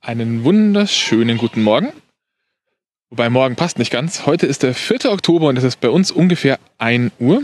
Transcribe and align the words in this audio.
Einen 0.00 0.42
wunderschönen 0.42 1.36
guten 1.36 1.62
Morgen. 1.62 1.92
Wobei 3.10 3.28
morgen 3.28 3.56
passt 3.56 3.78
nicht 3.78 3.90
ganz. 3.90 4.26
Heute 4.26 4.46
ist 4.46 4.62
der 4.62 4.74
4. 4.74 5.12
Oktober 5.12 5.48
und 5.48 5.58
es 5.58 5.64
ist 5.64 5.80
bei 5.80 5.90
uns 5.90 6.10
ungefähr 6.10 6.58
1 6.78 7.12
Uhr. 7.18 7.42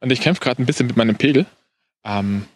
Und 0.00 0.12
ich 0.12 0.20
kämpfe 0.20 0.40
gerade 0.40 0.62
ein 0.62 0.66
bisschen 0.66 0.86
mit 0.86 0.96
meinem 0.96 1.16
Pegel. 1.16 1.46
Ähm, 2.04 2.46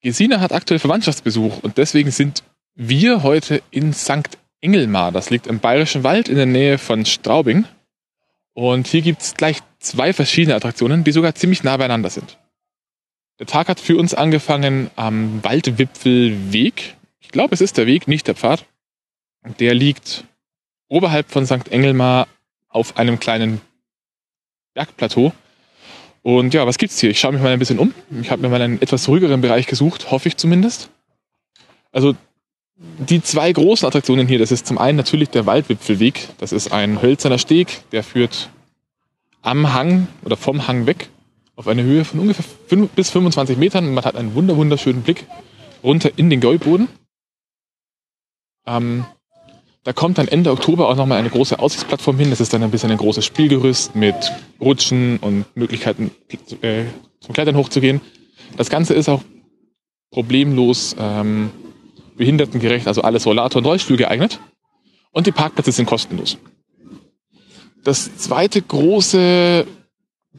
Gesine 0.00 0.40
hat 0.40 0.52
aktuell 0.52 0.78
Verwandtschaftsbesuch 0.78 1.62
und 1.62 1.76
deswegen 1.76 2.10
sind 2.10 2.44
wir 2.74 3.22
heute 3.22 3.62
in 3.70 3.92
St. 3.92 4.38
Engelmar. 4.60 5.12
Das 5.12 5.30
liegt 5.30 5.46
im 5.46 5.58
Bayerischen 5.60 6.04
Wald 6.04 6.28
in 6.28 6.36
der 6.36 6.46
Nähe 6.46 6.78
von 6.78 7.04
Straubing. 7.04 7.64
Und 8.54 8.86
hier 8.86 9.02
gibt 9.02 9.22
es 9.22 9.34
gleich 9.34 9.58
zwei 9.80 10.12
verschiedene 10.12 10.54
Attraktionen, 10.54 11.04
die 11.04 11.12
sogar 11.12 11.34
ziemlich 11.34 11.62
nah 11.62 11.76
beieinander 11.76 12.10
sind. 12.10 12.38
Der 13.38 13.46
Tag 13.46 13.68
hat 13.68 13.80
für 13.80 13.96
uns 13.96 14.14
angefangen 14.14 14.90
am 14.96 15.44
Waldwipfelweg. 15.44 16.96
Ich 17.20 17.30
glaube, 17.30 17.54
es 17.54 17.60
ist 17.60 17.76
der 17.76 17.86
Weg, 17.86 18.08
nicht 18.08 18.26
der 18.26 18.34
Pfad. 18.34 18.64
Der 19.58 19.74
liegt 19.74 20.24
oberhalb 20.88 21.30
von 21.30 21.46
St. 21.46 21.68
Engelmar 21.70 22.26
auf 22.68 22.96
einem 22.96 23.20
kleinen 23.20 23.60
Bergplateau. 24.74 25.32
Und 26.22 26.54
ja, 26.54 26.66
was 26.66 26.78
gibt's 26.78 26.98
hier? 26.98 27.10
Ich 27.10 27.20
schaue 27.20 27.32
mich 27.32 27.42
mal 27.42 27.52
ein 27.52 27.58
bisschen 27.58 27.78
um. 27.78 27.94
Ich 28.20 28.30
habe 28.30 28.42
mir 28.42 28.48
mal 28.48 28.60
einen 28.60 28.82
etwas 28.82 29.08
ruhigeren 29.08 29.40
Bereich 29.40 29.66
gesucht, 29.66 30.10
hoffe 30.10 30.28
ich 30.28 30.36
zumindest. 30.36 30.90
Also 31.92 32.14
die 32.76 33.22
zwei 33.22 33.52
großen 33.52 33.86
Attraktionen 33.86 34.28
hier, 34.28 34.38
das 34.38 34.52
ist 34.52 34.66
zum 34.66 34.78
einen 34.78 34.96
natürlich 34.96 35.30
der 35.30 35.46
Waldwipfelweg. 35.46 36.28
Das 36.38 36.52
ist 36.52 36.72
ein 36.72 37.02
hölzerner 37.02 37.38
Steg, 37.38 37.82
der 37.92 38.04
führt 38.04 38.50
am 39.42 39.72
Hang 39.72 40.06
oder 40.24 40.36
vom 40.36 40.68
Hang 40.68 40.86
weg 40.86 41.08
auf 41.56 41.66
eine 41.66 41.82
Höhe 41.82 42.04
von 42.04 42.20
ungefähr 42.20 42.44
5 42.68 42.90
bis 42.90 43.10
25 43.10 43.56
Metern. 43.56 43.92
Man 43.92 44.04
hat 44.04 44.14
einen 44.14 44.34
wunderschönen 44.34 45.02
Blick 45.02 45.26
runter 45.82 46.10
in 46.16 46.30
den 46.30 46.40
Gäuboden. 46.40 46.88
Ähm, 48.68 49.04
da 49.84 49.92
kommt 49.92 50.18
dann 50.18 50.28
Ende 50.28 50.50
Oktober 50.50 50.88
auch 50.88 50.96
nochmal 50.96 51.18
eine 51.18 51.30
große 51.30 51.58
Aussichtsplattform 51.58 52.18
hin. 52.18 52.30
Das 52.30 52.40
ist 52.40 52.52
dann 52.52 52.62
ein 52.62 52.70
bisschen 52.70 52.90
ein 52.90 52.98
großes 52.98 53.24
Spielgerüst 53.24 53.96
mit 53.96 54.14
Rutschen 54.60 55.18
und 55.18 55.46
Möglichkeiten 55.56 56.10
äh, 56.60 56.84
zum 57.20 57.32
Klettern 57.32 57.56
hochzugehen. 57.56 58.00
Das 58.56 58.68
Ganze 58.68 58.94
ist 58.94 59.08
auch 59.08 59.22
problemlos 60.10 60.94
ähm, 60.98 61.50
behindertengerecht, 62.16 62.86
also 62.86 63.02
alles 63.02 63.24
Rollator 63.24 63.60
und 63.60 63.66
Rollstuhl 63.66 63.96
geeignet. 63.96 64.40
Und 65.12 65.26
die 65.26 65.32
Parkplätze 65.32 65.72
sind 65.72 65.86
kostenlos. 65.86 66.36
Das 67.84 68.16
zweite 68.18 68.60
große 68.60 69.66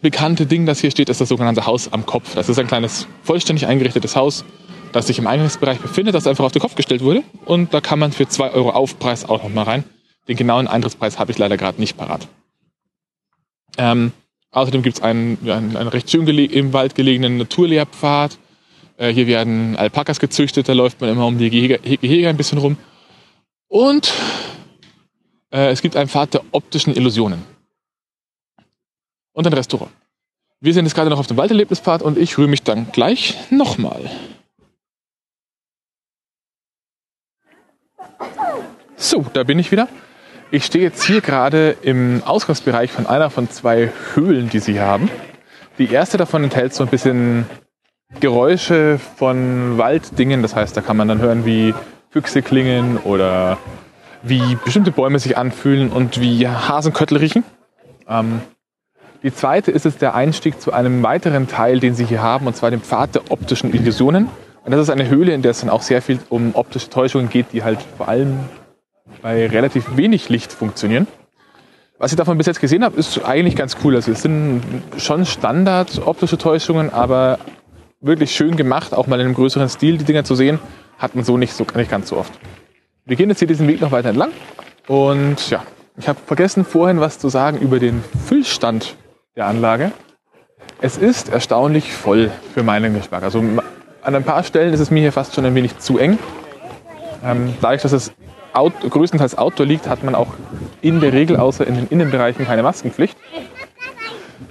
bekannte 0.02 0.46
Ding, 0.46 0.66
das 0.68 0.80
hier 0.80 0.92
steht, 0.92 1.10
ist 1.10 1.22
das 1.22 1.30
sogenannte 1.30 1.66
Haus 1.66 1.92
am 1.92 2.06
Kopf. 2.06 2.36
Das 2.36 2.50
ist 2.50 2.60
ein 2.60 2.68
kleines, 2.68 3.08
vollständig 3.24 3.66
eingerichtetes 3.66 4.16
Haus 4.16 4.46
das 4.92 5.08
sich 5.08 5.20
im 5.20 5.28
Eingangsbereich 5.28 5.80
befindet, 5.80 6.16
das 6.16 6.28
einfach 6.28 6.46
auf 6.46 6.52
den 6.52 6.62
Kopf 6.62 6.76
gestellt 6.76 7.02
wurde. 7.02 7.24
Und 7.46 7.74
da 7.74 7.82
kann 7.82 8.00
man 8.00 8.12
für 8.12 8.28
zwei 8.28 8.52
Euro 8.52 8.72
Aufpreis 8.72 9.28
auch 9.28 9.44
noch 9.44 9.50
mal 9.50 9.64
rein. 9.64 9.84
Den 10.28 10.38
genauen 10.38 10.68
Eintrittspreis 10.68 11.20
habe 11.20 11.32
ich 11.32 11.38
leider 11.38 11.58
gerade 11.58 11.80
nicht 11.80 11.98
parat. 11.98 12.28
Ähm, 13.78 14.12
außerdem 14.52 14.84
gibt 14.84 14.98
es 14.98 15.04
einen, 15.04 15.38
einen, 15.50 15.78
einen, 15.78 15.90
recht 15.90 16.10
schön 16.10 16.28
im 16.28 16.74
Wald 16.74 16.96
gelegenen 16.96 17.38
Naturlehrpfad. 17.38 18.38
Äh, 18.98 19.14
hier 19.14 19.28
werden 19.28 19.76
Alpakas 19.76 20.20
gezüchtet, 20.20 20.68
da 20.68 20.74
läuft 20.74 21.02
man 21.02 21.10
immer 21.10 21.26
um 21.26 21.38
die 21.38 21.50
Gehege, 21.50 21.80
Gehege 21.80 22.30
ein 22.30 22.38
bisschen 22.38 22.58
rum. 22.58 22.78
Und 23.68 24.12
äh, 25.52 25.70
es 25.70 25.82
gibt 25.82 25.96
einen 25.96 26.10
Pfad 26.10 26.34
der 26.34 26.42
optischen 26.52 26.96
Illusionen. 26.96 27.44
Und 29.34 29.48
ein 29.48 29.54
Restaurant. 29.54 29.92
Wir 30.60 30.74
sind 30.74 30.86
jetzt 30.86 30.96
gerade 30.96 31.10
noch 31.10 31.20
auf 31.20 31.28
dem 31.28 31.38
Walderlebnispfad 31.38 32.02
und 32.02 32.18
ich 32.18 32.38
rühre 32.38 32.50
mich 32.50 32.64
dann 32.64 32.92
gleich 32.92 33.36
nochmal. 33.50 34.12
So, 39.02 39.26
da 39.32 39.46
bin 39.46 39.58
ich 39.60 39.72
wieder. 39.72 39.88
Ich 40.52 40.66
stehe 40.66 40.84
jetzt 40.84 41.06
hier 41.06 41.22
gerade 41.22 41.78
im 41.84 42.22
Ausgangsbereich 42.26 42.92
von 42.92 43.08
einer 43.08 43.30
von 43.30 43.50
zwei 43.50 43.92
Höhlen, 44.14 44.50
die 44.50 44.60
sie 44.60 44.74
hier 44.74 44.84
haben. 44.84 45.10
Die 45.78 45.90
erste 45.90 46.18
davon 46.18 46.44
enthält 46.44 46.74
so 46.74 46.84
ein 46.84 46.90
bisschen 46.90 47.46
Geräusche 48.20 49.00
von 49.16 49.78
Walddingen. 49.78 50.42
Das 50.42 50.54
heißt, 50.54 50.76
da 50.76 50.82
kann 50.82 50.98
man 50.98 51.08
dann 51.08 51.22
hören, 51.22 51.46
wie 51.46 51.74
Füchse 52.10 52.42
klingen 52.42 52.98
oder 52.98 53.58
wie 54.22 54.58
bestimmte 54.66 54.92
Bäume 54.92 55.18
sich 55.20 55.38
anfühlen 55.38 55.92
und 55.92 56.20
wie 56.20 56.46
Hasenköttel 56.46 57.20
riechen. 57.20 57.46
Ähm, 58.06 58.42
die 59.24 59.34
zweite 59.34 59.72
ist 59.72 59.86
jetzt 59.86 60.02
der 60.02 60.14
Einstieg 60.14 60.60
zu 60.60 60.74
einem 60.74 61.04
weiteren 61.04 61.48
Teil, 61.48 61.80
den 61.80 61.96
sie 61.96 62.04
hier 62.04 62.22
haben, 62.22 62.48
und 62.48 62.58
zwar 62.58 62.70
dem 62.70 62.82
Pfad 62.82 63.16
der 63.16 63.32
optischen 63.32 63.74
Illusionen. 63.74 64.28
Und 64.66 64.72
das 64.74 64.82
ist 64.82 64.90
eine 64.90 65.08
Höhle, 65.08 65.34
in 65.34 65.42
der 65.42 65.52
es 65.52 65.62
dann 65.62 65.70
auch 65.70 65.84
sehr 65.84 66.02
viel 66.02 66.20
um 66.28 66.54
optische 66.54 66.90
Täuschungen 66.90 67.30
geht, 67.30 67.54
die 67.54 67.64
halt 67.64 67.80
vor 67.98 68.10
allem 68.10 68.40
bei 69.22 69.48
relativ 69.48 69.98
wenig 69.98 70.30
Licht 70.30 70.52
funktionieren. 70.52 71.08
Was 71.98 72.12
ich 72.12 72.18
davon 72.18 72.38
bis 72.38 72.48
jetzt 72.48 72.62
gesehen 72.62 72.84
habe, 72.84 72.98
ist 72.98 73.26
eigentlich 73.26 73.56
ganz 73.56 73.76
cool. 73.84 73.96
Also 73.96 74.12
es 74.12 74.22
sind 74.22 74.64
schon 74.98 75.26
Standard 75.26 76.02
optische 76.06 76.38
Täuschungen, 76.38 76.94
aber 76.94 77.40
wirklich 78.00 78.32
schön 78.32 78.56
gemacht, 78.56 78.94
auch 78.94 79.08
mal 79.08 79.20
in 79.20 79.26
einem 79.26 79.36
größeren 79.36 79.68
Stil 79.68 79.98
die 79.98 80.06
Dinger 80.06 80.24
zu 80.24 80.36
sehen, 80.36 80.60
hat 80.98 81.16
man 81.16 81.26
so 81.26 81.38
nicht, 81.38 81.54
so, 81.54 81.66
nicht 81.76 81.92
ganz 81.92 82.10
so 82.10 82.18
oft. 82.18 82.32
Wir 83.06 83.18
gehen 83.18 83.30
jetzt 83.30 83.40
hier 83.40 83.48
diesen 83.48 83.68
Weg 83.68 83.82
noch 83.82 83.92
weiter 83.92 84.10
entlang 84.10 84.32
und 84.88 85.50
ja, 85.50 85.64
ich 85.98 86.08
habe 86.08 86.20
vergessen 86.26 86.64
vorhin 86.64 87.02
was 87.02 87.20
zu 87.20 87.28
sagen 87.28 87.58
über 87.58 87.80
den 87.80 88.02
Füllstand 88.26 88.96
der 89.36 89.48
Anlage. 89.48 89.92
Es 90.82 90.98
ist 90.98 91.28
erstaunlich 91.28 91.92
voll 91.92 92.32
für 92.54 92.64
meinen 92.64 92.94
Geschmack. 92.94 93.24
Also 93.24 93.44
an 94.02 94.16
ein 94.16 94.24
paar 94.24 94.44
Stellen 94.44 94.74
ist 94.74 94.80
es 94.80 94.92
mir 94.92 95.02
hier 95.02 95.12
fast 95.12 95.36
schon 95.36 95.44
ein 95.44 95.56
wenig 95.56 95.78
zu 95.80 95.98
eng. 95.98 96.18
Ähm, 97.26 97.54
dadurch, 97.60 97.82
dass 97.82 97.92
es 97.92 98.14
out, 98.54 98.74
größtenteils 98.90 99.38
Outdoor 99.38 99.66
liegt, 99.66 99.88
hat 99.88 100.04
man 100.04 100.16
auch 100.16 100.34
in 100.82 101.00
der 101.00 101.14
Regel 101.14 101.38
außer 101.38 101.66
in 101.66 101.76
den 101.76 101.88
Innenbereichen 101.88 102.46
keine 102.46 102.64
Maskenpflicht, 102.64 103.18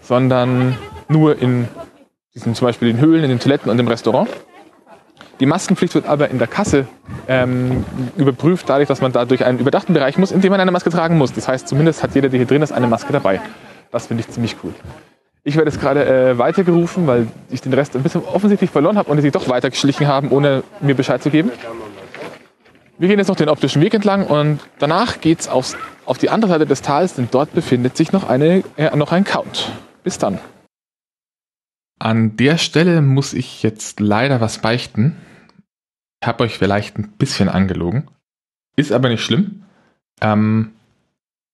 sondern 0.03 0.77
nur 1.09 1.41
in 1.41 1.69
diesen, 2.35 2.55
zum 2.55 2.67
Beispiel 2.67 2.89
in 2.89 3.01
Höhlen, 3.01 3.25
in 3.25 3.31
den 3.31 3.41
Toiletten 3.41 3.71
und 3.71 3.79
im 3.79 3.89
Restaurant. 3.89 4.29
Die 5.41 5.47
Maskenpflicht 5.47 5.95
wird 5.95 6.07
aber 6.07 6.31
in 6.31 6.39
der 6.39 6.49
Kasse 6.49 6.87
ähm, 7.29 7.85
überprüft, 8.17 8.69
dadurch, 8.69 8.89
dass 8.89 9.01
man 9.01 9.13
da 9.13 9.25
durch 9.25 9.45
einen 9.45 9.59
überdachten 9.59 9.95
Bereich 9.95 10.19
muss, 10.19 10.33
in 10.33 10.41
dem 10.41 10.51
man 10.51 10.61
eine 10.61 10.73
Maske 10.73 10.91
tragen 10.91 11.17
muss. 11.17 11.33
Das 11.33 11.47
heißt, 11.47 11.69
zumindest 11.69 12.03
hat 12.03 12.15
jeder, 12.15 12.29
der 12.29 12.39
hier 12.39 12.47
drin 12.47 12.63
ist, 12.63 12.73
eine 12.73 12.89
Maske 12.89 13.13
dabei. 13.13 13.41
Das 13.93 14.09
finde 14.09 14.23
ich 14.23 14.31
ziemlich 14.31 14.57
cool. 14.65 14.75
Ich 15.45 15.57
werde 15.57 15.71
jetzt 15.71 15.81
gerade 15.81 16.05
äh, 16.05 16.39
weitergerufen, 16.39 17.07
weil 17.07 17.29
ich 17.51 17.61
den 17.61 17.73
Rest 17.73 17.95
ein 17.95 18.03
bisschen 18.03 18.23
offensichtlich 18.25 18.71
verloren 18.71 18.99
habe 18.99 19.11
und 19.11 19.21
sie 19.23 19.31
doch 19.31 19.49
weitergeschlichen 19.49 20.07
haben, 20.07 20.31
ohne 20.31 20.65
mir 20.81 20.95
Bescheid 20.95 21.23
zu 21.23 21.31
geben. 21.31 21.53
Wir 22.99 23.07
gehen 23.07 23.19
jetzt 23.19 23.29
noch 23.29 23.37
den 23.37 23.49
optischen 23.49 23.81
Weg 23.81 23.95
entlang 23.95 24.27
und 24.27 24.59
danach 24.81 25.21
geht's 25.21 25.47
aufs, 25.49 25.77
auf 26.05 26.19
die 26.19 26.31
andere 26.31 26.51
Seite 26.51 26.67
des 26.67 26.83
Tals, 26.83 27.15
denn 27.15 27.29
dort 27.31 27.55
befindet 27.55 27.97
sich 27.97 28.11
noch, 28.11 28.29
eine, 28.29 28.65
äh, 28.77 28.95
noch 28.97 29.13
ein 29.13 29.23
Count. 29.23 29.71
Bis 30.03 30.19
dann. 30.19 30.41
An 32.01 32.37
der 32.37 32.59
Stelle 32.59 33.01
muss 33.01 33.35
ich 33.35 33.63
jetzt 33.63 34.01
leider 34.01 34.41
was 34.41 34.59
beichten. 34.59 35.17
Ich 36.21 36.27
habe 36.27 36.43
euch 36.43 36.59
vielleicht 36.59 36.99
ein 36.99 37.13
bisschen 37.19 37.49
angelogen. 37.49 38.09
Ist 38.75 38.91
aber 38.91 39.09
nicht 39.09 39.23
schlimm. 39.23 39.63
Ähm, 40.21 40.73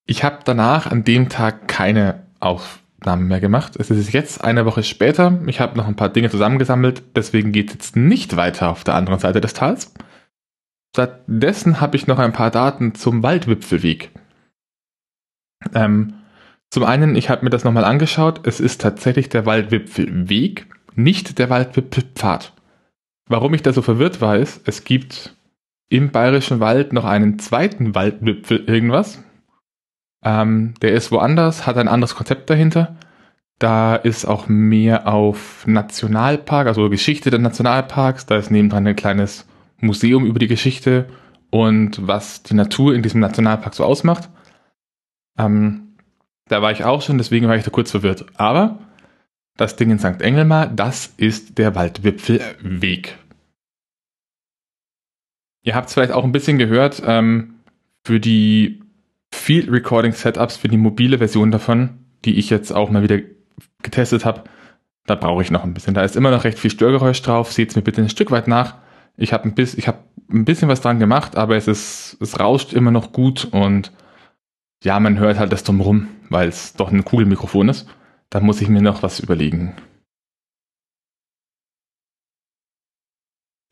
ich 0.06 0.24
habe 0.24 0.38
danach 0.44 0.90
an 0.90 1.04
dem 1.04 1.28
Tag 1.28 1.68
keine 1.68 2.22
Aufnahmen 2.40 3.28
mehr 3.28 3.40
gemacht. 3.40 3.76
Es 3.76 3.90
ist 3.90 4.12
jetzt 4.14 4.42
eine 4.42 4.64
Woche 4.64 4.82
später. 4.82 5.38
Ich 5.46 5.60
habe 5.60 5.76
noch 5.76 5.88
ein 5.88 5.96
paar 5.96 6.08
Dinge 6.08 6.30
zusammengesammelt. 6.30 7.02
Deswegen 7.16 7.52
geht 7.52 7.68
es 7.68 7.74
jetzt 7.74 7.96
nicht 7.96 8.36
weiter 8.36 8.70
auf 8.70 8.84
der 8.84 8.94
anderen 8.94 9.18
Seite 9.18 9.42
des 9.42 9.52
Tals. 9.52 9.92
Stattdessen 10.94 11.80
habe 11.80 11.96
ich 11.96 12.06
noch 12.06 12.20
ein 12.20 12.32
paar 12.32 12.52
Daten 12.52 12.94
zum 12.94 13.24
Waldwipfelweg. 13.24 14.12
Ähm, 15.74 16.14
zum 16.70 16.84
einen, 16.84 17.16
ich 17.16 17.30
habe 17.30 17.44
mir 17.44 17.50
das 17.50 17.64
nochmal 17.64 17.82
angeschaut, 17.82 18.46
es 18.46 18.60
ist 18.60 18.80
tatsächlich 18.80 19.28
der 19.28 19.44
Waldwipfelweg, 19.44 20.68
nicht 20.94 21.40
der 21.40 21.50
Waldwipfelpfad. 21.50 22.52
Warum 23.26 23.54
ich 23.54 23.62
da 23.62 23.72
so 23.72 23.82
verwirrt 23.82 24.20
war, 24.20 24.36
ist, 24.36 24.68
es 24.68 24.84
gibt 24.84 25.34
im 25.88 26.12
Bayerischen 26.12 26.60
Wald 26.60 26.92
noch 26.92 27.04
einen 27.04 27.40
zweiten 27.40 27.96
Waldwipfel 27.96 28.62
irgendwas. 28.64 29.20
Ähm, 30.24 30.74
der 30.80 30.92
ist 30.92 31.10
woanders, 31.10 31.66
hat 31.66 31.76
ein 31.76 31.88
anderes 31.88 32.14
Konzept 32.14 32.50
dahinter. 32.50 32.94
Da 33.58 33.96
ist 33.96 34.26
auch 34.26 34.46
mehr 34.46 35.08
auf 35.08 35.66
Nationalpark, 35.66 36.68
also 36.68 36.88
Geschichte 36.88 37.30
der 37.30 37.40
Nationalparks. 37.40 38.26
Da 38.26 38.36
ist 38.36 38.52
nebendran 38.52 38.86
ein 38.86 38.94
kleines 38.94 39.48
Museum 39.84 40.26
über 40.26 40.38
die 40.38 40.48
Geschichte 40.48 41.08
und 41.50 42.06
was 42.06 42.42
die 42.42 42.54
Natur 42.54 42.94
in 42.94 43.02
diesem 43.02 43.20
Nationalpark 43.20 43.74
so 43.74 43.84
ausmacht. 43.84 44.28
Ähm, 45.38 45.96
da 46.48 46.62
war 46.62 46.72
ich 46.72 46.84
auch 46.84 47.02
schon, 47.02 47.18
deswegen 47.18 47.48
war 47.48 47.56
ich 47.56 47.64
da 47.64 47.70
kurz 47.70 47.90
verwirrt. 47.90 48.26
Aber 48.34 48.78
das 49.56 49.76
Ding 49.76 49.90
in 49.90 49.98
St. 49.98 50.20
Engelmar, 50.20 50.66
das 50.66 51.12
ist 51.16 51.58
der 51.58 51.74
Waldwipfelweg. 51.74 53.18
Ihr 55.62 55.74
habt 55.74 55.88
es 55.88 55.94
vielleicht 55.94 56.12
auch 56.12 56.24
ein 56.24 56.32
bisschen 56.32 56.58
gehört, 56.58 57.02
ähm, 57.06 57.54
für 58.04 58.20
die 58.20 58.82
Field 59.32 59.70
Recording 59.70 60.12
Setups, 60.12 60.58
für 60.58 60.68
die 60.68 60.76
mobile 60.76 61.18
Version 61.18 61.50
davon, 61.50 61.98
die 62.24 62.38
ich 62.38 62.50
jetzt 62.50 62.72
auch 62.72 62.90
mal 62.90 63.02
wieder 63.02 63.20
getestet 63.82 64.24
habe, 64.24 64.44
da 65.06 65.14
brauche 65.14 65.42
ich 65.42 65.50
noch 65.50 65.64
ein 65.64 65.74
bisschen. 65.74 65.94
Da 65.94 66.02
ist 66.02 66.16
immer 66.16 66.30
noch 66.30 66.44
recht 66.44 66.58
viel 66.58 66.70
Störgeräusch 66.70 67.20
drauf. 67.22 67.52
Seht 67.52 67.70
es 67.70 67.76
mir 67.76 67.82
bitte 67.82 68.00
ein 68.00 68.08
Stück 68.08 68.30
weit 68.30 68.48
nach. 68.48 68.76
Ich 69.16 69.32
habe 69.32 69.48
ein 69.48 69.54
habe 69.86 69.98
ein 70.30 70.44
bisschen 70.44 70.68
was 70.68 70.80
dran 70.80 70.98
gemacht, 70.98 71.36
aber 71.36 71.56
es 71.56 71.68
ist, 71.68 72.16
es 72.20 72.40
rauscht 72.40 72.72
immer 72.72 72.90
noch 72.90 73.12
gut 73.12 73.46
und 73.50 73.92
ja, 74.82 74.98
man 75.00 75.18
hört 75.18 75.38
halt 75.38 75.52
das 75.52 75.64
drumherum, 75.64 76.08
weil 76.28 76.48
es 76.48 76.74
doch 76.74 76.90
ein 76.90 77.04
Kugelmikrofon 77.04 77.68
ist. 77.68 77.88
Da 78.30 78.40
muss 78.40 78.60
ich 78.60 78.68
mir 78.68 78.82
noch 78.82 79.02
was 79.02 79.20
überlegen. 79.20 79.74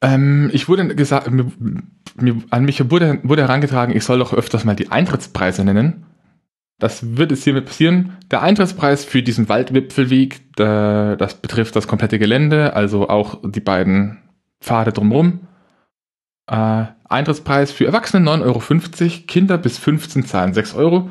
Ähm, 0.02 0.50
ich 0.52 0.68
wurde 0.68 0.94
gesagt, 0.94 1.30
mir, 1.30 1.50
mir, 2.16 2.42
an 2.50 2.64
mich 2.64 2.90
wurde, 2.90 3.20
wurde 3.22 3.42
herangetragen, 3.42 3.96
ich 3.96 4.04
soll 4.04 4.18
doch 4.18 4.32
öfters 4.32 4.64
mal 4.64 4.74
die 4.76 4.90
Eintrittspreise 4.90 5.64
nennen. 5.64 6.06
Das 6.78 7.16
wird 7.16 7.30
es 7.30 7.44
hiermit 7.44 7.66
passieren. 7.66 8.16
Der 8.30 8.42
Eintrittspreis 8.42 9.04
für 9.04 9.22
diesen 9.22 9.48
Waldwipfelweg, 9.48 10.56
der, 10.56 11.16
das 11.16 11.34
betrifft 11.34 11.76
das 11.76 11.86
komplette 11.86 12.18
Gelände, 12.18 12.74
also 12.74 13.08
auch 13.08 13.40
die 13.44 13.60
beiden 13.60 14.18
Pfade 14.62 14.92
drumherum. 14.92 15.40
Äh, 16.50 16.86
Eintrittspreis 17.08 17.72
für 17.72 17.86
Erwachsene 17.86 18.28
9,50 18.28 18.42
Euro, 18.44 19.26
Kinder 19.26 19.58
bis 19.58 19.78
15 19.78 20.24
zahlen 20.24 20.54
6 20.54 20.74
Euro. 20.74 21.10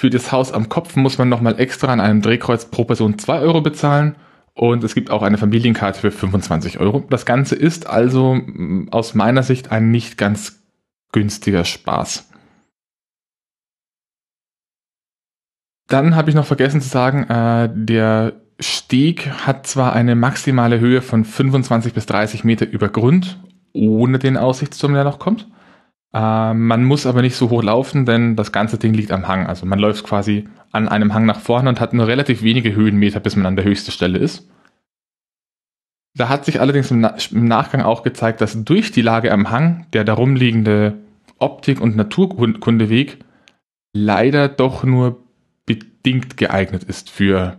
Für 0.00 0.10
das 0.10 0.30
Haus 0.30 0.52
am 0.52 0.68
Kopf 0.68 0.94
muss 0.96 1.18
man 1.18 1.28
nochmal 1.28 1.58
extra 1.58 1.92
an 1.92 2.00
einem 2.00 2.22
Drehkreuz 2.22 2.66
pro 2.66 2.84
Person 2.84 3.18
2 3.18 3.40
Euro 3.40 3.62
bezahlen 3.62 4.16
und 4.54 4.84
es 4.84 4.94
gibt 4.94 5.10
auch 5.10 5.22
eine 5.22 5.38
Familienkarte 5.38 6.00
für 6.00 6.10
25 6.10 6.78
Euro. 6.78 7.04
Das 7.10 7.26
Ganze 7.26 7.56
ist 7.56 7.86
also 7.86 8.40
aus 8.90 9.14
meiner 9.14 9.42
Sicht 9.42 9.72
ein 9.72 9.90
nicht 9.90 10.18
ganz 10.18 10.62
günstiger 11.12 11.64
Spaß. 11.64 12.28
Dann 15.88 16.14
habe 16.14 16.28
ich 16.28 16.36
noch 16.36 16.44
vergessen 16.44 16.80
zu 16.80 16.88
sagen, 16.88 17.24
äh, 17.24 17.70
der 17.72 18.34
Steg 18.60 19.30
hat 19.46 19.66
zwar 19.66 19.92
eine 19.92 20.14
maximale 20.16 20.80
Höhe 20.80 21.00
von 21.00 21.24
25 21.24 21.94
bis 21.94 22.06
30 22.06 22.44
Meter 22.44 22.68
über 22.68 22.88
Grund, 22.88 23.38
ohne 23.72 24.18
den 24.18 24.36
Aussichtsturm, 24.36 24.94
der 24.94 25.04
noch 25.04 25.18
kommt. 25.18 25.46
Äh, 26.12 26.54
man 26.54 26.84
muss 26.84 27.06
aber 27.06 27.22
nicht 27.22 27.36
so 27.36 27.50
hoch 27.50 27.62
laufen, 27.62 28.04
denn 28.04 28.34
das 28.34 28.50
ganze 28.50 28.78
Ding 28.78 28.94
liegt 28.94 29.12
am 29.12 29.28
Hang. 29.28 29.46
Also 29.46 29.66
man 29.66 29.78
läuft 29.78 30.04
quasi 30.04 30.48
an 30.72 30.88
einem 30.88 31.14
Hang 31.14 31.26
nach 31.26 31.40
vorne 31.40 31.68
und 31.68 31.80
hat 31.80 31.92
nur 31.92 32.06
relativ 32.06 32.42
wenige 32.42 32.74
Höhenmeter, 32.74 33.20
bis 33.20 33.36
man 33.36 33.46
an 33.46 33.56
der 33.56 33.64
höchsten 33.64 33.92
Stelle 33.92 34.18
ist. 34.18 34.48
Da 36.16 36.28
hat 36.28 36.44
sich 36.44 36.60
allerdings 36.60 36.90
im, 36.90 37.00
Na 37.00 37.14
im 37.30 37.44
Nachgang 37.44 37.82
auch 37.82 38.02
gezeigt, 38.02 38.40
dass 38.40 38.64
durch 38.64 38.90
die 38.90 39.02
Lage 39.02 39.30
am 39.30 39.50
Hang 39.50 39.86
der 39.92 40.02
darum 40.02 40.34
liegende 40.34 40.94
Optik- 41.38 41.80
und 41.80 41.94
Naturkundeweg 41.94 43.18
leider 43.92 44.48
doch 44.48 44.82
nur 44.82 45.22
bedingt 45.64 46.36
geeignet 46.36 46.82
ist 46.82 47.08
für 47.10 47.58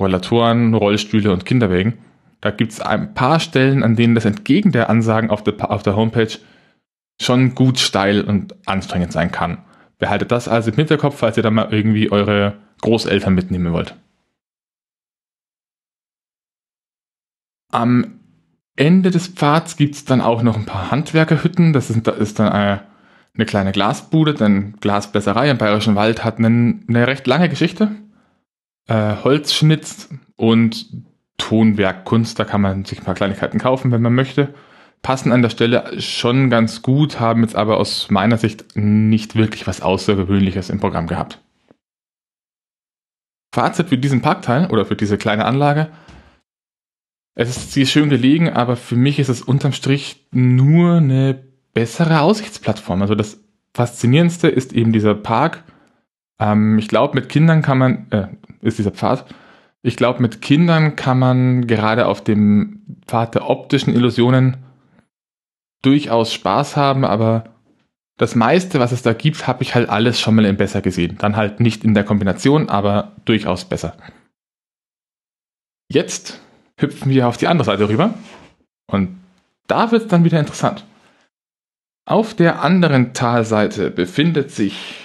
Rollatoren, 0.00 0.74
Rollstühle 0.74 1.32
und 1.32 1.46
Kinderwägen. 1.46 1.98
Da 2.40 2.50
gibt 2.50 2.72
es 2.72 2.80
ein 2.80 3.14
paar 3.14 3.38
Stellen, 3.38 3.82
an 3.82 3.96
denen 3.96 4.14
das 4.14 4.24
entgegen 4.24 4.72
der 4.72 4.90
Ansagen 4.90 5.30
auf 5.30 5.44
der, 5.44 5.70
auf 5.70 5.82
der 5.82 5.94
Homepage 5.94 6.38
schon 7.20 7.54
gut 7.54 7.78
steil 7.78 8.22
und 8.22 8.56
anstrengend 8.66 9.12
sein 9.12 9.30
kann. 9.30 9.58
Behaltet 9.98 10.32
das 10.32 10.48
also 10.48 10.70
im 10.70 10.76
Hinterkopf, 10.76 11.18
falls 11.18 11.36
ihr 11.36 11.42
da 11.42 11.50
mal 11.50 11.68
irgendwie 11.70 12.10
eure 12.10 12.54
Großeltern 12.80 13.34
mitnehmen 13.34 13.72
wollt. 13.72 13.94
Am 17.70 18.20
Ende 18.76 19.10
des 19.10 19.28
Pfads 19.28 19.76
gibt 19.76 19.94
es 19.94 20.04
dann 20.06 20.22
auch 20.22 20.42
noch 20.42 20.56
ein 20.56 20.64
paar 20.64 20.90
Handwerkerhütten. 20.90 21.74
Das 21.74 21.90
ist, 21.90 22.06
das 22.06 22.16
ist 22.16 22.38
dann 22.38 22.48
eine, 22.48 22.80
eine, 23.34 23.44
kleine 23.44 23.72
Glasbude, 23.72 24.32
denn 24.32 24.74
Glasbläserei 24.80 25.50
im 25.50 25.58
Bayerischen 25.58 25.96
Wald 25.96 26.24
hat 26.24 26.38
eine, 26.38 26.80
eine 26.88 27.06
recht 27.06 27.26
lange 27.26 27.50
Geschichte. 27.50 27.90
Äh, 28.90 29.16
Holzschnitt 29.24 30.08
und 30.36 30.86
Tonwerkkunst, 31.38 32.38
da 32.38 32.44
kann 32.44 32.60
man 32.60 32.84
sich 32.84 32.98
ein 32.98 33.04
paar 33.04 33.14
Kleinigkeiten 33.14 33.58
kaufen, 33.58 33.92
wenn 33.92 34.02
man 34.02 34.14
möchte 34.14 34.52
passen 35.02 35.32
an 35.32 35.42
der 35.42 35.50
Stelle 35.50 36.00
schon 36.00 36.50
ganz 36.50 36.82
gut, 36.82 37.20
haben 37.20 37.42
jetzt 37.42 37.56
aber 37.56 37.78
aus 37.78 38.10
meiner 38.10 38.36
Sicht 38.36 38.76
nicht 38.76 39.34
wirklich 39.36 39.66
was 39.66 39.80
Außergewöhnliches 39.80 40.70
im 40.70 40.80
Programm 40.80 41.06
gehabt. 41.06 41.40
Fazit 43.54 43.88
für 43.88 43.98
diesen 43.98 44.22
Parkteil 44.22 44.70
oder 44.70 44.84
für 44.84 44.96
diese 44.96 45.18
kleine 45.18 45.44
Anlage. 45.44 45.88
Es 47.34 47.48
ist 47.48 47.72
sie 47.72 47.86
schön 47.86 48.10
gelegen, 48.10 48.50
aber 48.50 48.76
für 48.76 48.96
mich 48.96 49.18
ist 49.18 49.28
es 49.28 49.42
unterm 49.42 49.72
Strich 49.72 50.28
nur 50.30 50.96
eine 50.96 51.42
bessere 51.72 52.20
Aussichtsplattform. 52.20 53.02
Also 53.02 53.14
das 53.14 53.40
Faszinierendste 53.74 54.48
ist 54.48 54.72
eben 54.72 54.92
dieser 54.92 55.14
Park. 55.14 55.64
Ähm, 56.38 56.78
ich 56.78 56.88
glaube, 56.88 57.14
mit 57.14 57.28
Kindern 57.28 57.62
kann 57.62 57.78
man, 57.78 58.06
äh, 58.10 58.28
ist 58.62 58.78
dieser 58.78 58.90
Pfad. 58.90 59.26
Ich 59.82 59.96
glaube, 59.96 60.20
mit 60.20 60.42
Kindern 60.42 60.96
kann 60.96 61.18
man 61.18 61.66
gerade 61.66 62.06
auf 62.06 62.22
dem 62.22 62.82
Pfad 63.06 63.34
der 63.34 63.48
optischen 63.48 63.94
Illusionen 63.94 64.58
durchaus 65.82 66.32
Spaß 66.32 66.76
haben, 66.76 67.04
aber 67.04 67.44
das 68.18 68.34
meiste, 68.34 68.80
was 68.80 68.92
es 68.92 69.00
da 69.00 69.14
gibt, 69.14 69.46
habe 69.46 69.62
ich 69.62 69.74
halt 69.74 69.88
alles 69.88 70.20
schon 70.20 70.34
mal 70.34 70.44
in 70.44 70.58
besser 70.58 70.82
gesehen. 70.82 71.16
Dann 71.18 71.36
halt 71.36 71.60
nicht 71.60 71.84
in 71.84 71.94
der 71.94 72.04
Kombination, 72.04 72.68
aber 72.68 73.12
durchaus 73.24 73.64
besser. 73.64 73.96
Jetzt 75.90 76.38
hüpfen 76.76 77.10
wir 77.10 77.26
auf 77.26 77.38
die 77.38 77.46
andere 77.46 77.64
Seite 77.64 77.88
rüber 77.88 78.12
und 78.86 79.18
da 79.66 79.90
wird 79.90 80.02
es 80.02 80.08
dann 80.08 80.24
wieder 80.24 80.38
interessant. 80.38 80.84
Auf 82.04 82.34
der 82.34 82.62
anderen 82.62 83.14
Talseite 83.14 83.90
befindet 83.90 84.50
sich 84.50 84.99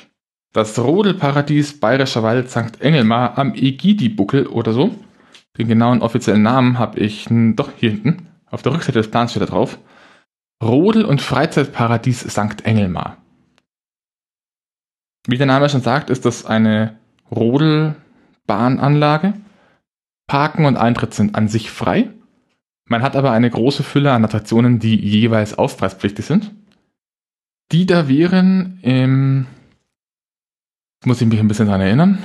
das 0.55 0.79
Rodelparadies 0.79 1.79
Bayerischer 1.81 2.23
Wald 2.23 2.49
St. 2.49 2.79
Engelmar 2.79 3.37
am 3.37 3.53
Egidi-Buckel 3.55 4.47
oder 4.47 4.71
so. 4.71 4.95
Den 5.57 5.67
genauen 5.67 6.01
offiziellen 6.01 6.43
Namen 6.43 6.79
habe 6.79 6.97
ich 6.97 7.27
doch 7.29 7.71
hier 7.75 7.91
hinten. 7.91 8.29
Auf 8.45 8.61
der 8.61 8.73
Rückseite 8.73 8.99
des 8.99 9.11
Plans 9.11 9.31
steht 9.31 9.41
da 9.41 9.47
drauf. 9.47 9.77
Rodel- 10.63 11.03
und 11.03 11.21
Freizeitparadies 11.21 12.21
St. 12.21 12.63
Engelmar. 12.63 13.17
Wie 15.27 15.37
der 15.37 15.45
Name 15.45 15.67
schon 15.67 15.81
sagt, 15.81 16.09
ist 16.09 16.23
das 16.23 16.45
eine 16.45 16.99
Rodelbahnanlage. 17.31 19.33
Parken 20.25 20.63
und 20.63 20.77
Eintritt 20.77 21.13
sind 21.13 21.35
an 21.35 21.49
sich 21.49 21.69
frei. 21.69 22.11
Man 22.87 23.01
hat 23.01 23.17
aber 23.17 23.31
eine 23.31 23.49
große 23.49 23.83
Fülle 23.83 24.13
an 24.13 24.23
Attraktionen, 24.23 24.79
die 24.79 24.95
jeweils 24.95 25.57
aufpreispflichtig 25.57 26.25
sind. 26.25 26.55
Die 27.73 27.85
da 27.85 28.07
wären, 28.07 28.79
ähm, 28.83 29.47
muss 31.05 31.21
ich 31.21 31.27
mich 31.27 31.39
ein 31.39 31.47
bisschen 31.47 31.67
daran 31.67 31.81
erinnern. 31.81 32.23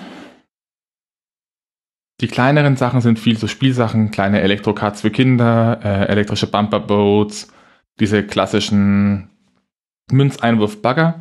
Die 2.20 2.28
kleineren 2.28 2.76
Sachen 2.76 3.00
sind 3.00 3.18
viel 3.18 3.38
so 3.38 3.46
Spielsachen, 3.46 4.10
kleine 4.10 4.42
Elektrokarts 4.42 5.00
für 5.00 5.10
Kinder, 5.10 5.80
äh, 5.82 6.06
elektrische 6.06 6.46
Bumperboats, 6.46 7.50
diese 7.98 8.22
klassischen 8.22 9.30
Münzeinwurf-Bagger. 10.10 11.20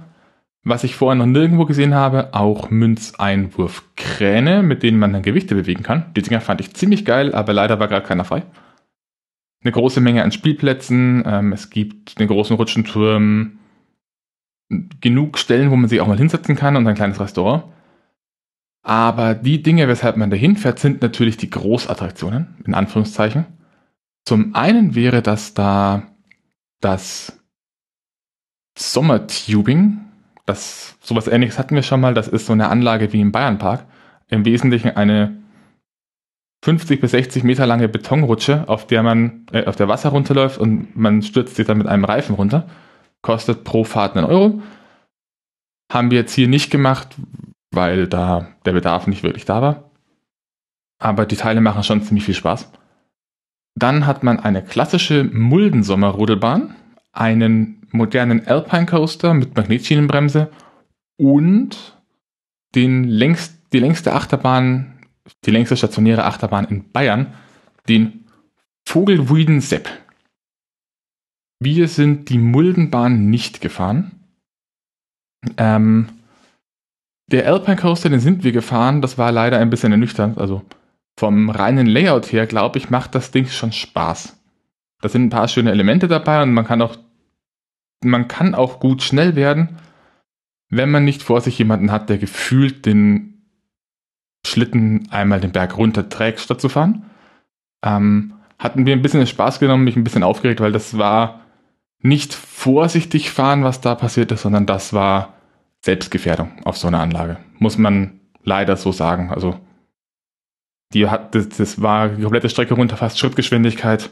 Was 0.64 0.84
ich 0.84 0.96
vorher 0.96 1.16
noch 1.16 1.26
nirgendwo 1.26 1.64
gesehen 1.66 1.96
habe, 1.96 2.34
auch 2.34 2.70
Münzeinwurf-Kräne, 2.70 4.62
mit 4.62 4.84
denen 4.84 5.00
man 5.00 5.14
dann 5.14 5.22
Gewichte 5.22 5.56
bewegen 5.56 5.84
kann. 5.84 6.12
Die 6.18 6.22
Dinger 6.22 6.42
fand 6.42 6.60
ich 6.60 6.74
ziemlich 6.74 7.06
geil, 7.06 7.34
aber 7.34 7.54
leider 7.54 7.80
war 7.80 7.88
gerade 7.88 8.06
keiner 8.06 8.26
frei. 8.26 8.44
Eine 9.64 9.72
große 9.72 10.02
Menge 10.02 10.24
an 10.24 10.34
Spielplätzen, 10.34 11.24
ähm, 11.26 11.54
es 11.54 11.70
gibt 11.70 12.20
einen 12.20 12.28
großen 12.28 12.58
Rutschenturm, 12.58 13.60
genug 14.70 15.38
Stellen, 15.38 15.72
wo 15.72 15.76
man 15.76 15.90
sich 15.90 16.00
auch 16.02 16.08
mal 16.08 16.18
hinsetzen 16.18 16.56
kann 16.56 16.76
und 16.76 16.88
ein 16.88 16.96
kleines 16.96 17.20
Restaurant. 17.20 17.64
Aber 18.84 19.36
die 19.36 19.62
Dinge, 19.62 19.88
weshalb 19.88 20.18
man 20.18 20.30
dahin 20.30 20.56
fährt, 20.56 20.80
sind 20.80 21.02
natürlich 21.02 21.38
die 21.38 21.50
Großattraktionen, 21.50 22.56
in 22.66 22.74
Anführungszeichen. 22.74 23.46
Zum 24.26 24.56
einen 24.56 24.96
wäre 24.96 25.22
das 25.22 25.54
da 25.54 26.04
das 26.82 27.40
Sommertubing, 28.78 30.00
das 30.46 30.98
sowas 31.02 31.28
ähnliches 31.28 31.60
hatten 31.60 31.76
wir 31.76 31.84
schon 31.84 32.00
mal, 32.00 32.14
das 32.14 32.28
ist 32.28 32.46
so 32.46 32.54
eine 32.54 32.70
Anlage 32.70 33.12
wie 33.14 33.22
im 33.22 33.32
Bayernpark. 33.32 33.86
Im 34.30 34.46
Wesentlichen 34.46 34.96
eine 34.96 35.38
50 36.64 37.00
bis 37.02 37.12
60 37.12 37.44
Meter 37.44 37.66
lange 37.66 37.88
Betonrutsche, 37.88 38.68
auf 38.68 38.88
der 38.88 39.04
man, 39.04 39.46
äh, 39.52 39.66
auf 39.66 39.76
der 39.76 39.88
Wasser 39.88 40.10
runterläuft 40.10 40.58
und 40.58 40.96
man 40.96 41.22
stürzt 41.22 41.56
sich 41.56 41.66
dann 41.66 41.78
mit 41.78 41.88
einem 41.88 42.06
Reifen 42.06 42.36
runter. 42.36 42.68
Kostet 43.22 43.64
pro 43.64 43.84
Fahrt 43.84 44.16
einen 44.16 44.26
Euro. 44.26 44.62
Haben 45.92 46.12
wir 46.12 46.20
jetzt 46.20 46.34
hier 46.34 46.48
nicht 46.48 46.72
gemacht, 46.72 47.16
weil 47.72 48.08
da 48.08 48.48
der 48.66 48.74
Bedarf 48.74 49.08
nicht 49.08 49.24
wirklich 49.24 49.46
da 49.46 49.62
war. 49.62 49.92
Aber 51.00 51.26
die 51.26 51.36
Teile 51.36 51.62
machen 51.62 51.84
schon 51.84 52.04
ziemlich 52.04 52.26
viel 52.26 52.36
Spaß. 52.36 52.72
Dann 53.76 54.06
hat 54.06 54.24
man 54.24 54.40
eine 54.40 54.64
klassische 54.64 55.24
Muldensommerrodelbahn, 55.24 56.76
einen 57.14 57.88
modernen 57.92 58.46
Alpine 58.46 58.86
Coaster 58.86 59.34
mit 59.34 59.56
Magnetschienenbremse 59.56 60.52
und 61.18 61.98
den 62.76 63.06
längst, 63.06 63.58
die 63.74 63.80
längste 63.80 64.14
Achterbahn, 64.14 65.00
die 65.46 65.52
längste 65.52 65.78
stationäre 65.78 66.26
Achterbahn 66.26 66.66
in 66.66 66.92
Bayern, 66.92 67.34
den 67.88 68.26
Vogelwüden 68.88 69.62
Sepp. 69.62 69.90
Wir 71.60 71.88
sind 71.88 72.30
die 72.30 72.38
Muldenbahn 72.38 73.30
nicht 73.30 73.62
gefahren. 73.62 74.12
Ähm, 75.58 76.10
der 77.28 77.48
Alpine 77.48 77.78
Coaster, 77.78 78.10
den 78.10 78.20
sind 78.20 78.44
wir 78.44 78.52
gefahren, 78.52 79.02
das 79.02 79.18
war 79.18 79.32
leider 79.32 79.60
ein 79.60 79.70
bisschen 79.70 79.92
ernüchternd. 79.92 80.38
Also 80.38 80.64
vom 81.18 81.50
reinen 81.50 81.86
Layout 81.86 82.32
her, 82.32 82.48
glaube 82.48 82.80
ich, 82.80 82.90
macht 82.90 83.14
das 83.14 83.32
Ding 83.32 83.48
schon 83.48 83.72
Spaß. 83.72 84.38
Da 85.02 85.10
sind 85.10 85.26
ein 85.26 85.30
paar 85.30 85.48
schöne 85.48 85.72
Elemente 85.72 86.08
dabei 86.08 86.42
und 86.42 86.54
man 86.54 86.66
kann 86.66 86.82
auch 86.82 86.98
man 88.04 88.28
kann 88.28 88.56
auch 88.56 88.80
gut 88.80 89.04
schnell 89.04 89.36
werden, 89.36 89.78
wenn 90.70 90.92
man 90.92 91.04
nicht 91.04 91.24
vor 91.24 91.42
sich 91.42 91.58
jemanden 91.58 91.92
hat, 91.92 92.10
der 92.10 92.18
gefühlt 92.18 92.86
den 92.86 93.44
Schlitten 94.46 95.08
einmal 95.12 95.42
den 95.42 95.52
Berg 95.52 95.78
runter 95.78 96.08
trägt, 96.08 96.40
statt 96.40 96.62
zu 96.62 96.70
fahren. 96.70 97.06
Ähm, 97.84 98.34
hat 98.58 98.76
mir 98.76 98.94
ein 98.94 99.02
bisschen 99.02 99.26
Spaß 99.26 99.60
genommen, 99.60 99.84
mich 99.84 99.96
ein 99.96 100.04
bisschen 100.04 100.24
aufgeregt, 100.24 100.62
weil 100.62 100.72
das 100.72 100.98
war 100.98 101.39
nicht 102.02 102.34
vorsichtig 102.34 103.32
fahren, 103.32 103.64
was 103.64 103.82
da 103.82 103.96
passiert 103.96 104.32
ist, 104.32 104.42
sondern 104.42 104.66
das 104.66 104.94
war 104.94 105.34
Selbstgefährdung 105.82 106.64
auf 106.66 106.78
so 106.78 106.88
einer 106.88 107.02
Anlage. 107.02 107.38
Muss 107.58 107.78
man 107.78 108.20
leider 108.44 108.78
so 108.78 108.92
sagen. 108.92 109.32
Also 109.32 109.60
die 110.94 111.08
hat, 111.08 111.36
das, 111.36 111.50
das 111.50 111.82
war 111.82 112.10
die 112.10 112.22
komplette 112.22 112.50
Strecke 112.50 112.74
runter, 112.74 112.98
fast 112.98 113.20
Schrittgeschwindigkeit. 113.20 114.10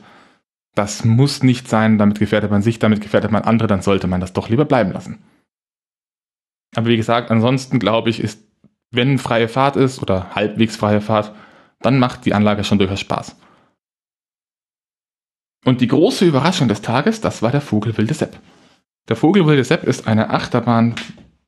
Das 0.75 1.05
muss 1.05 1.41
nicht 1.43 1.67
sein, 1.67 1.97
damit 1.97 2.19
gefährdet 2.19 2.51
man 2.51 2.61
sich, 2.61 2.77
damit 2.77 3.01
gefährdet 3.01 3.31
man 3.31 3.43
andere, 3.43 3.67
dann 3.67 3.81
sollte 3.81 4.07
man 4.07 4.21
das 4.21 4.33
doch 4.33 4.49
lieber 4.49 4.65
bleiben 4.65 4.91
lassen. 4.91 5.23
Aber 6.75 6.87
wie 6.87 6.97
gesagt, 6.97 7.31
ansonsten 7.31 7.79
glaube 7.79 8.09
ich, 8.09 8.19
ist, 8.19 8.43
wenn 8.91 9.17
freie 9.17 9.47
Fahrt 9.47 9.75
ist 9.75 10.01
oder 10.01 10.35
halbwegs 10.35 10.75
freie 10.75 11.01
Fahrt, 11.01 11.33
dann 11.81 11.97
macht 11.99 12.25
die 12.25 12.33
Anlage 12.33 12.63
schon 12.63 12.77
durchaus 12.77 12.99
Spaß. 12.99 13.35
Und 15.67 15.81
die 15.81 15.87
große 15.87 16.23
Überraschung 16.23 16.69
des 16.69 16.81
Tages, 16.81 17.19
das 17.19 17.41
war 17.41 17.51
der 17.51 17.59
Vogelwilde 17.59 18.13
Sepp. 18.13 18.39
Der 19.09 19.17
Vogelwilde 19.17 19.65
Sepp 19.65 19.83
ist 19.83 20.07
eine 20.07 20.29
Achterbahn 20.29 20.95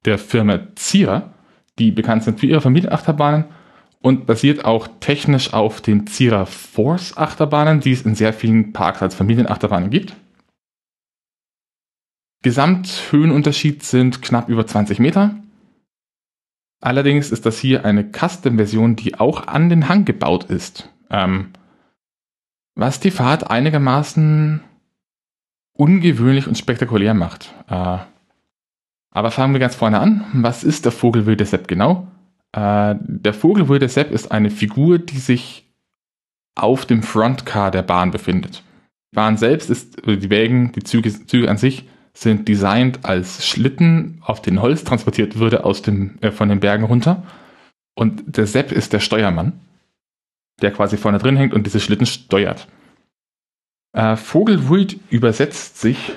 der 0.03 0.17
Firma 0.17 0.59
Zierer, 0.75 1.35
die 1.77 1.91
bekannt 1.91 2.25
sind 2.25 2.37
für 2.37 2.45
ihre 2.45 2.59
Familienachterbahnen 2.59 3.45
und 4.01 4.25
basiert 4.25 4.65
auch 4.65 4.89
technisch 4.99 5.53
auf 5.53 5.79
den 5.79 6.05
Zierer 6.05 6.45
Force 6.47 7.17
Achterbahnen, 7.17 7.79
die 7.79 7.93
es 7.93 8.01
in 8.01 8.13
sehr 8.13 8.33
vielen 8.33 8.73
Parks 8.73 9.01
als 9.01 9.15
Familienachterbahnen 9.15 9.89
gibt. 9.89 10.13
Gesamthöhenunterschied 12.43 13.83
sind 13.83 14.21
knapp 14.21 14.49
über 14.49 14.67
20 14.67 14.99
Meter. 14.99 15.37
Allerdings 16.81 17.31
ist 17.31 17.45
das 17.45 17.57
hier 17.57 17.85
eine 17.85 18.11
Custom-Version, 18.11 18.97
die 18.97 19.17
auch 19.17 19.47
an 19.47 19.69
den 19.69 19.87
Hang 19.87 20.03
gebaut 20.03 20.43
ist. 20.43 20.89
Ähm, 21.09 21.53
was 22.75 22.99
die 22.99 23.11
Fahrt 23.11 23.49
einigermaßen 23.49 24.61
ungewöhnlich 25.73 26.47
und 26.47 26.57
spektakulär 26.57 27.13
macht. 27.13 27.53
Äh, 27.67 27.97
aber 29.11 29.31
fangen 29.31 29.53
wir 29.53 29.59
ganz 29.59 29.75
vorne 29.75 29.99
an. 29.99 30.25
Was 30.33 30.63
ist 30.63 30.85
der 30.85 30.91
Vogelwilde 30.91 31.45
Sepp 31.45 31.67
genau? 31.67 32.07
Äh, 32.51 32.95
der 32.99 33.33
Vogelwilde 33.33 33.89
Sepp 33.89 34.11
ist 34.11 34.31
eine 34.31 34.49
Figur, 34.49 34.99
die 34.99 35.17
sich 35.17 35.65
auf 36.55 36.85
dem 36.85 37.03
Frontcar 37.03 37.71
der 37.71 37.81
Bahn 37.81 38.11
befindet. 38.11 38.63
Die 39.11 39.15
Bahn 39.15 39.37
selbst 39.37 39.69
ist, 39.69 39.97
die 40.05 40.29
Wägen, 40.29 40.71
die 40.73 40.83
Züge, 40.83 41.25
Züge 41.25 41.49
an 41.49 41.57
sich 41.57 41.87
sind 42.13 42.47
designt 42.47 43.05
als 43.05 43.45
Schlitten, 43.47 44.21
auf 44.21 44.41
den 44.41 44.61
Holz 44.61 44.83
transportiert 44.83 45.39
würde 45.39 45.63
aus 45.63 45.81
dem, 45.81 46.17
äh, 46.21 46.31
von 46.31 46.49
den 46.49 46.59
Bergen 46.59 46.83
runter. 46.83 47.23
Und 47.95 48.37
der 48.37 48.47
Sepp 48.47 48.71
ist 48.71 48.93
der 48.93 48.99
Steuermann, 48.99 49.53
der 50.59 50.71
quasi 50.71 50.97
vorne 50.97 51.17
drin 51.17 51.37
hängt 51.37 51.53
und 51.53 51.65
diese 51.65 51.79
Schlitten 51.79 52.05
steuert. 52.05 52.67
Äh, 53.93 54.15
Vogelwult 54.15 54.99
übersetzt 55.09 55.79
sich 55.79 56.13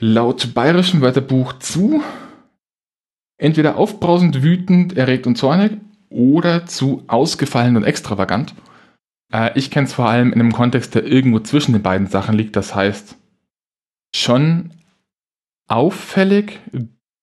laut 0.00 0.54
bayerischem 0.54 1.00
Wörterbuch 1.00 1.54
zu 1.54 2.02
entweder 3.38 3.76
aufbrausend, 3.76 4.42
wütend, 4.42 4.96
erregt 4.96 5.26
und 5.26 5.36
zornig 5.36 5.72
oder 6.08 6.66
zu 6.66 7.04
ausgefallen 7.06 7.76
und 7.76 7.84
extravagant. 7.84 8.54
Äh, 9.32 9.58
ich 9.58 9.70
kenne 9.70 9.86
es 9.86 9.94
vor 9.94 10.08
allem 10.08 10.32
in 10.32 10.40
einem 10.40 10.52
Kontext, 10.52 10.94
der 10.94 11.04
irgendwo 11.04 11.40
zwischen 11.40 11.72
den 11.72 11.82
beiden 11.82 12.06
Sachen 12.06 12.36
liegt. 12.36 12.56
Das 12.56 12.74
heißt, 12.74 13.16
schon 14.14 14.72
auffällig 15.68 16.60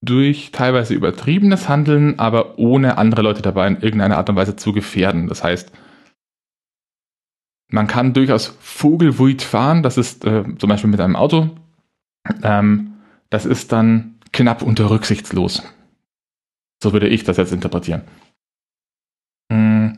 durch 0.04 0.52
teilweise 0.52 0.94
übertriebenes 0.94 1.70
Handeln, 1.70 2.20
aber 2.20 2.60
ohne 2.60 2.98
andere 2.98 3.22
Leute 3.22 3.42
dabei 3.42 3.68
in 3.68 3.82
irgendeiner 3.82 4.18
Art 4.18 4.30
und 4.30 4.36
Weise 4.36 4.56
zu 4.56 4.74
gefährden. 4.74 5.28
Das 5.28 5.44
heißt, 5.44 5.72
man 7.70 7.88
kann 7.88 8.14
durchaus 8.14 8.56
Vogelwuit 8.60 9.42
fahren, 9.42 9.82
das 9.82 9.98
ist 9.98 10.26
äh, 10.26 10.44
zum 10.58 10.70
Beispiel 10.70 10.90
mit 10.90 11.00
einem 11.00 11.16
Auto. 11.16 11.50
Ähm, 12.44 12.94
das 13.30 13.46
ist 13.46 13.72
dann 13.72 14.20
knapp 14.32 14.62
unter 14.62 14.90
rücksichtslos. 14.90 15.64
So 16.82 16.92
würde 16.92 17.08
ich 17.08 17.24
das 17.24 17.38
jetzt 17.38 17.54
interpretieren. 17.54 18.02
Mm, 19.50 19.94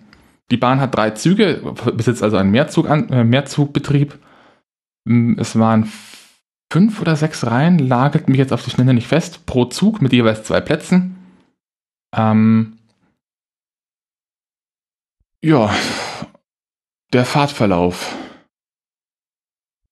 die 0.51 0.57
Bahn 0.57 0.79
hat 0.79 0.95
drei 0.95 1.11
Züge, 1.11 1.61
besitzt 1.95 2.21
also 2.21 2.37
einen 2.37 2.51
Mehrzug 2.51 2.87
äh, 2.87 3.23
Mehrzugbetrieb. 3.23 4.19
Mm, 5.05 5.39
es 5.39 5.57
waren 5.57 5.85
fünf 6.75 6.99
oder 6.99 7.15
sechs 7.15 7.45
Reihen, 7.45 7.79
lagert 7.79 8.27
mich 8.27 8.37
jetzt 8.37 8.51
auf 8.51 8.65
die 8.65 8.69
Schnelle 8.69 8.93
nicht 8.93 9.07
fest, 9.07 9.45
pro 9.45 9.63
Zug 9.63 10.01
mit 10.01 10.11
jeweils 10.11 10.43
zwei 10.43 10.59
Plätzen. 10.59 11.15
Ähm, 12.13 12.79
ja, 15.41 15.73
der 17.13 17.23
Fahrtverlauf. 17.23 18.13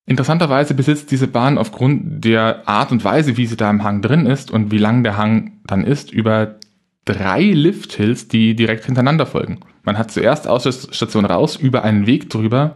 Interessanterweise 0.06 0.74
besitzt 0.74 1.10
diese 1.12 1.30
Bahn 1.30 1.58
aufgrund 1.58 2.25
der 2.25 2.68
Art 2.68 2.92
und 2.92 3.06
Weise, 3.06 3.38
wie 3.38 3.46
sie 3.46 3.56
da 3.56 3.70
im 3.70 3.86
Hang 3.86 4.02
drin 4.02 4.25
ist 4.25 4.52
und 4.52 4.70
wie 4.72 4.78
lang 4.78 5.06
der 5.06 5.16
Hang 5.16 5.62
dann 5.66 5.86
ist, 5.86 6.12
über 6.12 6.60
drei 7.06 7.44
Lifthills, 7.44 8.28
die 8.28 8.58
direkt 8.58 8.84
hintereinander 8.84 9.25
folgen. 9.25 9.62
Man 9.84 9.98
hat 9.98 10.12
zuerst 10.12 10.50
aus 10.50 10.63
der 10.63 10.74
Station 10.74 11.24
raus 11.24 11.56
über 11.56 11.86
einen 11.86 12.08
Weg 12.08 12.30
drüber 12.30 12.75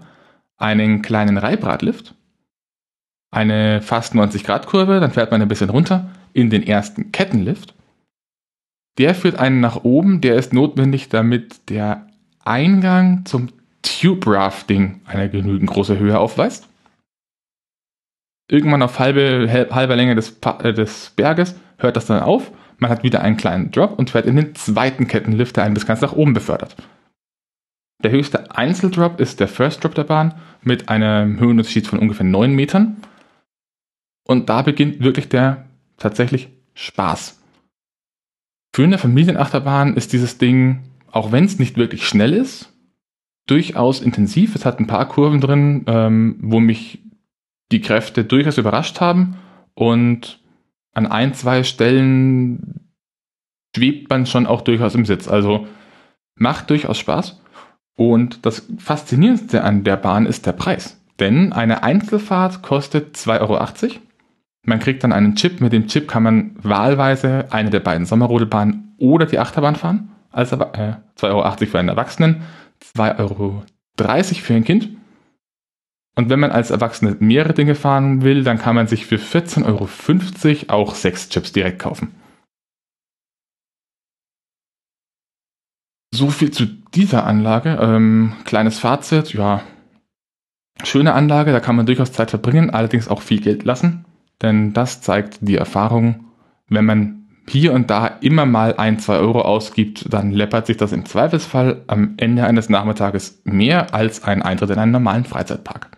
einen 0.56 1.02
kleinen 1.02 1.38
Reibradlift 1.38 2.16
eine 3.32 3.82
fast 3.82 4.16
90 4.16 4.44
Grad 4.44 4.68
Kurve, 4.68 5.00
dann 5.00 5.12
fährt 5.12 5.32
man 5.32 5.42
ein 5.42 5.48
bisschen 5.48 5.70
runter 5.70 6.10
in 6.34 6.50
den 6.50 6.64
ersten 6.64 7.12
Kettenlift. 7.12 7.74
Der 8.98 9.14
führt 9.14 9.38
einen 9.38 9.60
nach 9.60 9.84
oben, 9.84 10.22
der 10.22 10.36
ist 10.36 10.54
notwendig, 10.54 11.10
damit 11.10 11.70
der 11.70 12.08
Eingang 12.44 13.26
zum 13.26 13.50
Tube 13.82 14.26
Rafting 14.26 15.02
eine 15.06 15.30
genügend 15.30 15.70
große 15.70 16.00
Höhe 16.00 16.18
aufweist. 16.18 16.68
Irgendwann 18.50 18.82
auf 18.82 19.00
halbe, 19.00 19.68
halber 19.72 19.96
Länge 19.96 20.16
des, 20.16 20.40
äh, 20.64 20.74
des 20.74 21.12
Berges 21.16 21.56
hört 21.78 21.96
das 21.98 22.06
dann 22.06 22.22
auf. 22.22 22.52
Man 22.78 22.90
hat 22.90 23.04
wieder 23.04 23.22
einen 23.22 23.38
kleinen 23.38 23.72
Drop 23.72 23.98
und 24.00 24.12
fährt 24.12 24.26
in 24.26 24.36
den 24.36 24.56
zweiten 24.56 25.08
Kettenlift, 25.08 25.58
der 25.58 25.66
einen 25.66 25.74
bis 25.74 25.86
ganz 25.86 26.02
nach 26.02 26.14
oben 26.14 26.34
befördert. 26.34 26.76
Der 28.04 28.12
höchste 28.12 28.56
Einzeldrop 28.56 29.20
ist 29.20 29.40
der 29.40 29.48
First 29.48 29.84
Drop 29.84 29.96
der 29.96 30.04
Bahn 30.04 30.36
mit 30.62 30.88
einem 30.88 31.40
Höhenunterschied 31.40 31.88
von 31.88 32.00
ungefähr 32.00 32.26
9 32.26 32.54
Metern. 32.54 32.98
Und 34.28 34.50
da 34.50 34.62
beginnt 34.62 35.00
wirklich 35.00 35.30
der 35.30 35.66
tatsächlich 35.96 36.50
Spaß. 36.74 37.42
Für 38.74 38.84
eine 38.84 38.98
Familienachterbahn 38.98 39.96
ist 39.96 40.14
dieses 40.14 40.38
Ding, 40.38 40.84
auch 41.10 41.32
wenn 41.32 41.46
es 41.46 41.58
nicht 41.58 41.78
wirklich 41.78 42.06
schnell 42.06 42.34
ist, 42.34 42.74
durchaus 43.48 44.02
intensiv. 44.02 44.54
Es 44.54 44.66
hat 44.66 44.80
ein 44.80 44.88
paar 44.88 45.08
Kurven 45.08 45.40
drin, 45.40 45.86
ähm, 45.88 46.38
wo 46.42 46.60
mich 46.60 47.00
die 47.72 47.80
Kräfte 47.80 48.26
durchaus 48.26 48.58
überrascht 48.58 49.00
haben. 49.00 49.38
Und 49.74 50.44
an 50.94 51.08
ein, 51.08 51.34
zwei 51.34 51.64
Stellen 51.64 52.92
schwebt 53.76 54.10
man 54.10 54.26
schon 54.26 54.46
auch 54.46 54.62
durchaus 54.62 54.94
im 54.94 55.06
Sitz. 55.06 55.30
Also 55.30 55.68
macht 56.36 56.70
durchaus 56.70 57.00
Spaß. 57.00 57.42
Und 57.96 58.46
das 58.46 58.68
Faszinierendste 58.78 59.64
an 59.64 59.86
der 59.86 59.96
Bahn 59.98 60.26
ist 60.26 60.46
der 60.46 60.52
Preis. 60.52 61.02
Denn 61.20 61.54
eine 61.54 61.82
Einzelfahrt 61.82 62.62
kostet 62.62 63.16
2,80 63.16 63.42
Euro 63.42 63.58
man 64.68 64.80
kriegt 64.80 65.04
dann 65.04 65.14
einen 65.14 65.36
Chip. 65.36 65.62
Mit 65.62 65.72
dem 65.72 65.88
Chip 65.88 66.08
kann 66.08 66.24
man 66.24 66.56
wahlweise 66.62 67.48
eine 67.52 67.70
der 67.70 67.80
beiden 67.80 68.06
Sommerrodelbahnen 68.06 68.94
oder 68.98 69.26
die 69.26 69.40
Achterbahn 69.40 69.78
fahren. 69.78 70.10
Also 70.30 70.58
äh, 70.58 70.96
2,80 71.18 71.24
Euro 71.24 71.66
für 71.66 71.80
einen 71.80 71.90
Erwachsenen, 71.90 72.44
2,30 72.96 73.20
Euro 73.20 73.64
für 73.98 74.54
ein 74.54 74.66
Kind. 74.66 74.90
Und 76.16 76.30
wenn 76.30 76.40
man 76.40 76.52
als 76.52 76.72
Erwachsene 76.72 77.16
mehrere 77.20 77.54
Dinge 77.54 77.76
fahren 77.76 78.24
will, 78.24 78.44
dann 78.44 78.58
kann 78.58 78.76
man 78.76 78.88
sich 78.88 79.06
für 79.06 79.16
14,50 79.16 80.70
Euro 80.70 80.82
auch 80.82 80.96
sechs 80.96 81.30
Chips 81.30 81.54
direkt 81.54 81.80
kaufen. 81.80 82.14
So 86.14 86.30
viel 86.30 86.52
zu 86.52 86.66
dieser 86.66 87.26
Anlage. 87.26 87.78
Ähm, 87.82 88.34
kleines 88.44 88.80
Fazit, 88.80 89.34
ja. 89.34 89.62
Schöne 90.84 91.14
Anlage, 91.14 91.54
da 91.54 91.60
kann 91.60 91.76
man 91.76 91.86
durchaus 91.86 92.12
Zeit 92.12 92.32
verbringen, 92.32 92.70
allerdings 92.70 93.08
auch 93.08 93.22
viel 93.22 93.40
Geld 93.40 93.64
lassen. 93.64 94.07
Denn 94.42 94.74
das 94.74 95.02
zeigt 95.02 95.40
die 95.42 95.56
Erfahrung, 95.56 96.26
wenn 96.70 96.86
man 96.86 97.28
hier 97.50 97.74
und 97.74 97.90
da 97.90 98.08
immer 98.08 98.46
mal 98.46 98.76
ein, 98.76 99.00
zwei 99.00 99.18
Euro 99.18 99.42
ausgibt, 99.42 100.14
dann 100.14 100.32
läppert 100.32 100.68
sich 100.68 100.78
das 100.78 100.92
im 100.92 101.06
Zweifelsfall 101.06 101.84
am 101.88 102.16
Ende 102.18 102.46
eines 102.46 102.70
Nachmittages 102.70 103.42
mehr 103.46 103.94
als 103.94 104.24
ein 104.24 104.42
Eintritt 104.42 104.70
in 104.72 104.80
einen 104.80 104.92
normalen 104.92 105.24
Freizeitpark. 105.24 105.98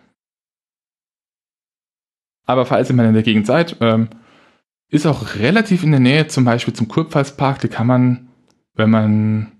Aber 2.46 2.66
falls 2.66 2.88
ihr 2.88 2.96
mal 2.96 3.06
in 3.06 3.14
der 3.14 3.22
Gegend 3.22 3.46
seid, 3.46 3.76
ähm, 3.80 4.08
ist 4.88 5.06
auch 5.06 5.36
relativ 5.36 5.82
in 5.82 5.90
der 5.90 6.00
Nähe 6.00 6.26
zum 6.28 6.44
Beispiel 6.44 6.74
zum 6.74 6.88
Kurpfalzpark, 6.88 7.60
die 7.60 7.68
kann 7.68 7.86
man, 7.86 8.28
wenn 8.74 8.90
man 8.90 9.52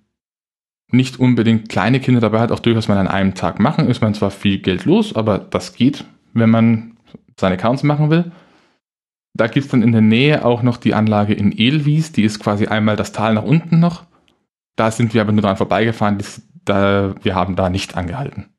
nicht 0.92 1.20
unbedingt 1.20 1.68
kleine 1.68 2.00
Kinder 2.00 2.20
dabei 2.20 2.40
hat, 2.40 2.52
auch 2.52 2.58
durchaus 2.58 2.88
mal 2.88 2.99
an 2.99 3.08
einem 3.08 3.34
Tag 3.34 3.60
machen. 3.60 3.88
Ist 3.88 4.02
man 4.02 4.14
zwar 4.14 4.30
viel 4.30 4.58
Geld 4.58 4.84
los, 4.84 5.14
aber 5.14 5.38
das 5.38 5.75
geht, 5.75 6.04
wenn 6.32 6.50
man 6.50 6.96
seine 7.38 7.54
Accounts 7.54 7.84
machen 7.84 8.10
will. 8.10 8.32
Da 9.34 9.46
gibt 9.46 9.66
es 9.66 9.70
dann 9.70 9.82
in 9.82 9.92
der 9.92 10.00
Nähe 10.00 10.44
auch 10.44 10.62
noch 10.62 10.76
die 10.76 10.94
Anlage 10.94 11.34
in 11.34 11.52
Edelwies, 11.52 12.12
die 12.12 12.25
ist 12.25 12.40
quasi 12.40 12.66
einmal 12.66 12.96
das 12.96 13.12
Tal 13.12 13.34
nach 13.34 13.44
unten 13.44 13.78
noch. 13.78 14.04
Da 14.76 14.90
sind 14.90 15.14
wir 15.14 15.20
aber 15.20 15.32
nur 15.32 15.42
dran 15.42 15.56
vorbeigefahren, 15.56 16.18
das, 16.18 16.42
da, 16.64 17.14
wir 17.22 17.34
haben 17.34 17.56
da 17.56 17.70
nicht 17.70 17.96
angehalten. 17.96 18.50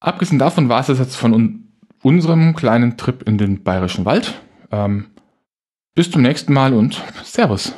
Abgesehen 0.00 0.38
davon 0.38 0.68
war 0.68 0.80
es 0.80 0.86
das 0.86 0.98
jetzt 0.98 1.16
von 1.16 1.34
un 1.34 1.66
unserem 2.02 2.54
kleinen 2.54 2.96
Trip 2.96 3.22
in 3.22 3.36
den 3.36 3.62
Bayerischen 3.62 4.06
Wald. 4.06 4.40
Ähm, 4.70 5.10
bis 5.94 6.10
zum 6.10 6.22
nächsten 6.22 6.54
Mal 6.54 6.72
und 6.72 7.02
Servus. 7.24 7.74